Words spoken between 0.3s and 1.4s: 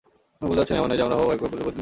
আমি বলতে চাচ্ছি, না-- এমন নয় যে আমরা হব